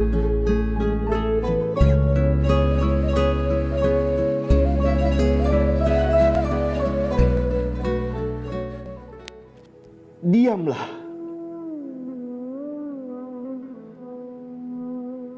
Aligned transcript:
Diamlah. 0.00 0.16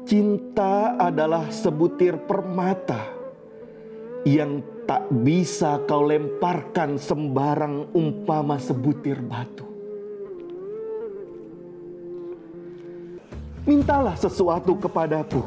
Cinta 0.07 0.95
adalah 0.95 1.51
sebutir 1.51 2.23
permata 2.23 3.11
yang 4.23 4.63
tak 4.87 5.11
bisa 5.11 5.83
kau 5.83 6.07
lemparkan 6.07 6.95
sembarang 6.95 7.91
umpama 7.91 8.55
sebutir 8.55 9.19
batu. 9.19 9.72
Mintalah 13.63 14.19
sesuatu 14.19 14.75
kepadaku. 14.75 15.39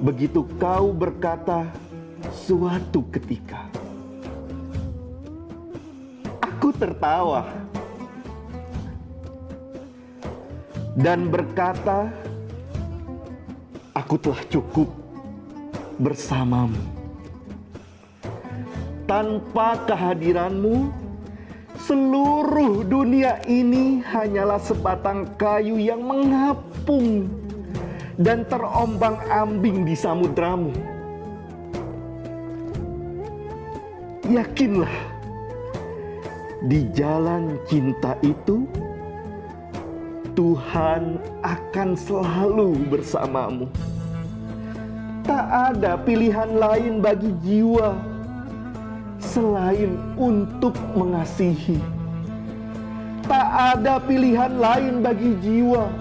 Begitu 0.00 0.40
kau 0.56 0.88
berkata 0.88 1.68
suatu 2.32 3.04
ketika. 3.12 3.68
Aku 6.40 6.72
tertawa 6.72 7.44
dan 10.96 11.28
berkata, 11.28 12.08
"Aku 13.92 14.16
telah 14.16 14.40
cukup 14.48 14.88
bersamamu. 16.00 16.80
Tanpa 19.04 19.76
kehadiranmu, 19.84 20.88
seluruh 21.80 22.84
dunia 22.84 23.40
ini 23.44 24.00
hanyalah 24.00 24.60
sebatang 24.60 25.28
kayu 25.36 25.76
yang 25.76 26.00
mengapung 26.00 27.28
dan 28.16 28.48
terombang-ambing 28.48 29.84
di 29.84 29.92
samudramu. 29.92 30.72
Yakinlah, 34.26 34.96
di 36.64 36.80
jalan 36.96 37.60
cinta 37.68 38.16
itu." 38.24 38.64
Tuhan 40.36 41.16
akan 41.40 41.96
selalu 41.96 42.76
bersamamu. 42.92 43.72
Tak 45.24 45.72
ada 45.72 45.96
pilihan 45.96 46.60
lain 46.60 47.00
bagi 47.00 47.32
jiwa 47.40 48.15
selain 49.36 50.00
untuk 50.16 50.72
mengasihi. 50.96 51.76
Tak 53.28 53.76
ada 53.76 54.00
pilihan 54.00 54.56
lain 54.56 55.04
bagi 55.04 55.36
jiwa 55.44 55.92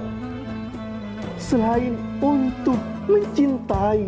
selain 1.36 2.00
untuk 2.23 2.80
mencintai. 3.11 4.08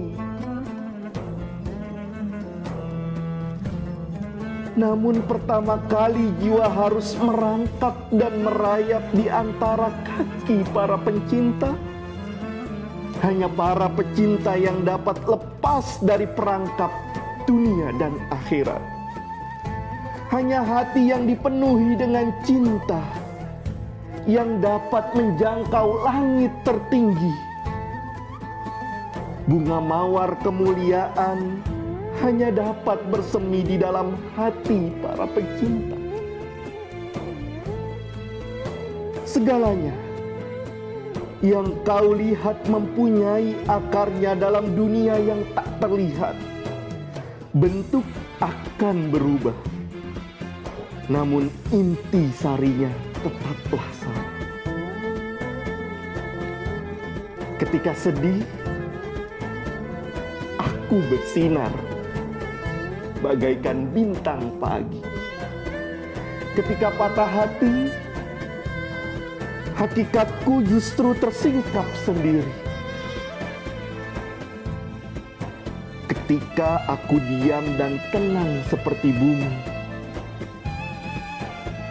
Namun 4.80 5.20
pertama 5.28 5.75
kali 5.92 6.31
jiwa 6.39 6.72
harus 6.72 7.20
merangkak 7.20 7.98
dan 8.16 8.31
merayap 8.48 9.03
di 9.11 9.28
antara 9.28 9.92
kaki 10.08 10.64
para 10.72 10.95
pencinta. 10.95 11.75
Hanya 13.25 13.52
para 13.52 13.92
pecinta 13.92 14.55
yang 14.55 14.88
dapat 14.88 15.20
lepas 15.25 16.00
dari 16.05 16.30
perangkap 16.30 16.94
dunia 17.50 17.92
dan 17.98 18.14
akhirat. 18.30 18.96
Hanya 20.28 20.59
hati 20.59 21.08
yang 21.08 21.23
dipenuhi 21.23 21.95
dengan 21.95 22.36
cinta 22.44 23.00
yang 24.28 24.59
dapat 24.59 25.16
menjangkau 25.16 26.03
langit 26.03 26.52
tertinggi. 26.67 27.31
Bunga 29.48 29.80
mawar 29.80 30.36
kemuliaan 30.44 31.64
hanya 32.20 32.52
dapat 32.52 33.00
bersemi 33.08 33.64
di 33.64 33.80
dalam 33.80 34.20
hati 34.36 34.92
para 35.00 35.23
pecinta. 35.31 35.95
Segalanya 39.23 39.95
yang 41.39 41.71
kau 41.87 42.11
lihat 42.11 42.67
mempunyai 42.67 43.55
akarnya 43.71 44.36
dalam 44.36 44.76
dunia 44.76 45.16
yang 45.23 45.39
tak 45.55 45.71
terlihat. 45.80 46.36
Bentuk 47.55 48.04
akan 48.43 49.08
berubah. 49.08 49.77
Namun 51.07 51.47
inti 51.71 52.27
sarinya 52.35 52.91
tetaplah 53.23 53.87
sama. 53.95 54.27
Ketika 57.55 57.95
sedih, 57.95 58.43
aku 60.59 60.99
bersinar 61.07 61.71
bagaikan 63.23 63.87
bintang 63.95 64.51
pagi. 64.59 64.99
Ketika 66.59 66.91
patah 66.99 67.31
hati, 67.31 67.87
hakikatku 69.79 70.67
justru 70.67 71.15
tersingkap 71.23 71.87
sendiri. 72.03 72.51
Ketika 76.11 76.83
aku 76.91 77.23
diam 77.23 77.63
dan 77.79 77.95
tenang 78.11 78.59
seperti 78.67 79.15
bumi, 79.15 79.67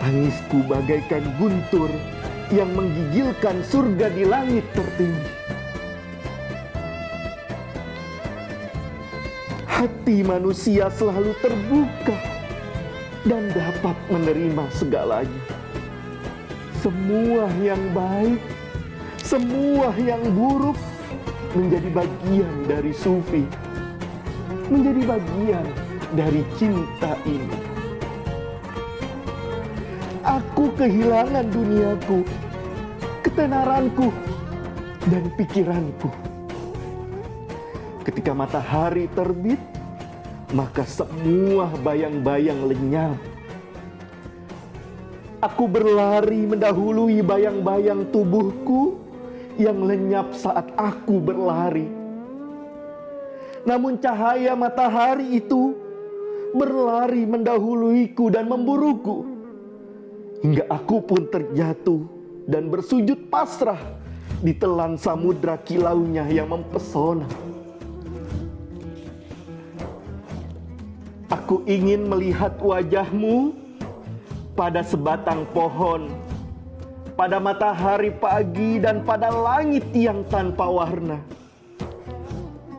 tangisku 0.06 0.62
bagaikan 0.70 1.26
guntur 1.34 1.90
yang 2.54 2.70
menggigilkan 2.78 3.58
surga 3.66 4.06
di 4.14 4.22
langit 4.22 4.62
tertinggi. 4.70 5.34
Hati 9.66 10.22
manusia 10.22 10.86
selalu 10.94 11.34
terbuka 11.42 12.14
dan 13.26 13.50
dapat 13.50 13.98
menerima 14.06 14.70
segalanya. 14.78 15.42
Semua 16.86 17.50
yang 17.58 17.82
baik, 17.90 18.38
semua 19.26 19.90
yang 19.98 20.22
buruk 20.38 20.78
menjadi 21.58 21.90
bagian 21.90 22.54
dari 22.70 22.94
sufi, 22.94 23.42
menjadi 24.70 25.02
bagian 25.02 25.66
dari 26.14 26.46
cinta 26.54 27.18
ini. 27.26 27.75
Aku 30.36 30.68
kehilangan 30.76 31.48
duniaku, 31.48 32.20
ketenaranku, 33.24 34.12
dan 35.08 35.32
pikiranku. 35.32 36.12
Ketika 38.04 38.36
matahari 38.36 39.08
terbit, 39.16 39.56
maka 40.52 40.84
semua 40.84 41.72
bayang-bayang 41.80 42.68
lenyap. 42.68 43.16
Aku 45.40 45.64
berlari 45.64 46.44
mendahului 46.44 47.24
bayang-bayang 47.24 48.04
tubuhku 48.12 49.00
yang 49.56 49.88
lenyap 49.88 50.36
saat 50.36 50.68
aku 50.76 51.16
berlari. 51.16 51.88
Namun 53.64 53.96
cahaya 54.04 54.52
matahari 54.52 55.40
itu 55.40 55.72
berlari 56.52 57.24
mendahuluiku 57.24 58.28
dan 58.28 58.52
memburuku. 58.52 59.35
Hingga 60.44 60.68
aku 60.68 61.00
pun 61.00 61.24
terjatuh 61.32 62.02
dan 62.44 62.68
bersujud 62.68 63.32
pasrah 63.32 63.80
di 64.44 64.52
telan 64.52 65.00
samudra 65.00 65.56
kilaunya 65.64 66.28
yang 66.28 66.52
mempesona. 66.52 67.24
Aku 71.26 71.66
ingin 71.66 72.06
melihat 72.06 72.54
wajahmu 72.62 73.54
pada 74.54 74.84
sebatang 74.86 75.42
pohon, 75.50 76.12
pada 77.18 77.42
matahari 77.42 78.14
pagi, 78.14 78.78
dan 78.78 79.02
pada 79.02 79.32
langit 79.34 79.84
yang 79.90 80.22
tanpa 80.30 80.70
warna. 80.70 81.18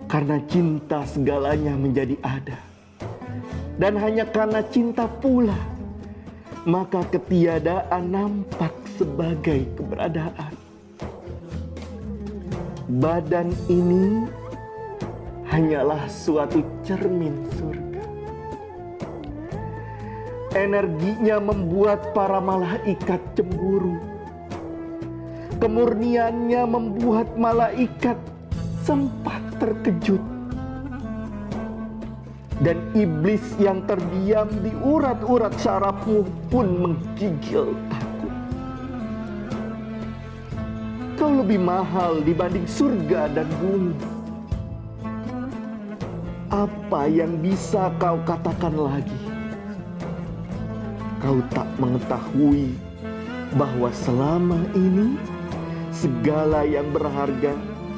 Karena 0.07 0.39
cinta 0.47 1.03
segalanya 1.03 1.75
menjadi 1.75 2.15
ada, 2.23 2.55
dan 3.75 3.99
hanya 3.99 4.23
karena 4.23 4.63
cinta 4.63 5.03
pula, 5.03 5.57
maka 6.67 6.99
ketiadaan 7.15 8.11
nampak 8.11 8.75
sebagai 8.99 9.63
keberadaan. 9.79 10.51
Badan 12.99 13.55
ini 13.71 14.27
hanyalah 15.47 16.11
suatu 16.11 16.59
cermin 16.83 17.47
surga 17.55 17.87
energinya 20.57 21.37
membuat 21.37 22.11
para 22.17 22.41
malaikat 22.41 23.21
cemburu. 23.37 24.01
Kemurniannya 25.61 26.61
membuat 26.65 27.33
malaikat 27.37 28.17
sempat 28.85 29.41
terkejut. 29.61 30.36
Dan 32.57 32.81
iblis 32.97 33.43
yang 33.61 33.85
terdiam 33.85 34.49
di 34.65 34.73
urat-urat 34.81 35.53
syarafmu 35.61 36.25
pun 36.49 36.67
menggigil 36.81 37.77
takut. 37.93 38.33
Kau 41.21 41.33
lebih 41.37 41.61
mahal 41.61 42.25
dibanding 42.25 42.65
surga 42.65 43.29
dan 43.29 43.45
bumi. 43.61 43.93
Apa 46.49 47.05
yang 47.05 47.37
bisa 47.43 47.93
kau 48.01 48.17
katakan 48.25 48.73
lagi? 48.73 49.21
Kau 51.21 51.37
tak 51.53 51.69
mengetahui 51.77 52.73
bahwa 53.53 53.89
selama 53.93 54.57
ini 54.73 55.17
segala 55.93 56.65
yang 56.65 56.89
berharga 56.93 57.53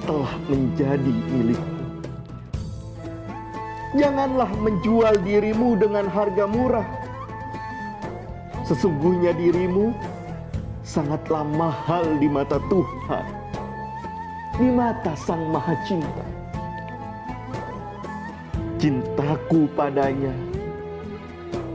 telah 0.07 0.33
menjadi 0.47 1.15
milikmu. 1.31 1.78
Janganlah 3.97 4.53
menjual 4.61 5.17
dirimu 5.25 5.73
dengan 5.73 6.05
harga 6.05 6.45
murah. 6.45 6.85
Sesungguhnya 8.61 9.33
dirimu 9.33 9.89
sangatlah 10.85 11.41
mahal 11.41 12.05
di 12.21 12.29
mata 12.29 12.61
Tuhan, 12.69 13.25
di 14.61 14.69
mata 14.69 15.17
Sang 15.17 15.49
Maha 15.49 15.73
Cinta. 15.89 16.25
Cintaku 18.77 19.65
padanya 19.73 20.37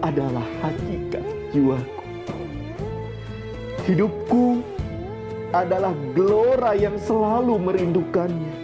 adalah 0.07 0.47
hakikat 0.63 1.27
jiwaku. 1.51 2.07
Hidupku 3.91 4.63
adalah 5.51 5.93
gelora 6.15 6.79
yang 6.79 6.95
selalu 6.97 7.59
merindukannya. 7.59 8.64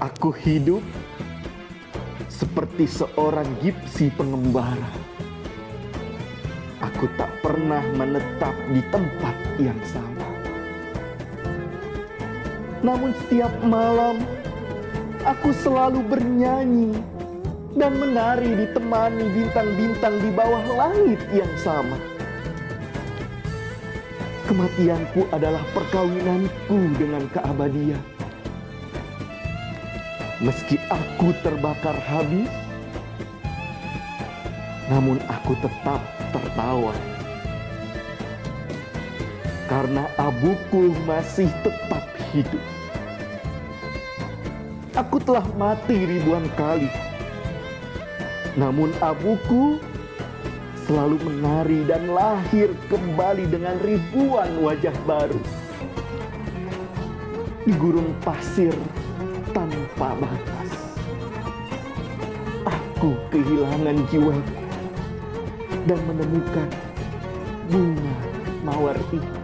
Aku 0.00 0.32
hidup 0.32 0.80
seperti 2.32 2.88
seorang 2.88 3.44
gipsi 3.60 4.08
pengembara. 4.16 4.88
Aku 6.80 7.04
tak 7.20 7.28
pernah 7.44 7.84
menetap 7.92 8.56
di 8.72 8.80
tempat 8.88 9.36
yang 9.60 9.76
sama. 9.84 10.24
Namun 12.80 13.12
setiap 13.12 13.52
malam 13.60 14.24
aku 15.28 15.52
selalu 15.52 16.00
bernyanyi 16.08 16.96
dan 17.76 17.92
menari 18.00 18.56
ditemani 18.56 19.24
bintang-bintang 19.36 20.16
di 20.16 20.32
bawah 20.32 20.64
langit 20.80 21.20
yang 21.28 21.52
sama. 21.60 22.00
Kematianku 24.48 25.28
adalah 25.28 25.60
perkawinanku 25.76 26.96
dengan 26.96 27.28
keabadian. 27.36 28.19
Meski 30.40 30.80
aku 30.88 31.36
terbakar 31.44 32.00
habis, 32.08 32.48
namun 34.88 35.20
aku 35.28 35.52
tetap 35.60 36.00
tertawa. 36.32 36.96
Karena 39.68 40.08
abuku 40.16 40.96
masih 41.04 41.44
tetap 41.60 42.08
hidup. 42.32 42.64
Aku 44.96 45.20
telah 45.20 45.44
mati 45.60 46.08
ribuan 46.08 46.48
kali. 46.56 46.88
Namun 48.56 48.96
abuku 49.04 49.76
selalu 50.88 51.20
menari 51.20 51.84
dan 51.84 52.08
lahir 52.16 52.72
kembali 52.88 53.44
dengan 53.44 53.76
ribuan 53.84 54.56
wajah 54.64 54.96
baru. 55.04 55.38
Di 57.62 57.76
gurun 57.76 58.16
pasir 58.24 58.72
tanpa 60.20 60.36
batas. 60.36 60.70
Aku 62.68 63.16
kehilangan 63.32 63.96
jiwaku 64.12 64.56
dan 65.88 66.00
menemukan 66.04 66.68
bunga 67.72 68.16
mawar 68.60 68.96
itu. 69.08 69.39